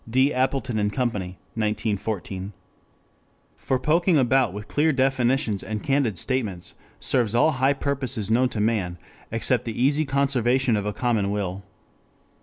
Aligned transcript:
D. 0.09 0.33
Appleton 0.33 0.89
& 0.89 0.89
Company, 0.89 1.37
1914.] 1.53 2.53
For 3.55 3.77
poking 3.77 4.17
about 4.17 4.51
with 4.51 4.67
clear 4.67 4.91
definitions 4.91 5.61
and 5.61 5.83
candid 5.83 6.17
statements 6.17 6.73
serves 6.99 7.35
all 7.35 7.51
high 7.51 7.73
purposes 7.73 8.31
known 8.31 8.49
to 8.49 8.59
man, 8.59 8.97
except 9.31 9.63
the 9.65 9.79
easy 9.79 10.05
conservation 10.07 10.75
of 10.75 10.87
a 10.87 10.91
common 10.93 11.29
will. 11.29 11.61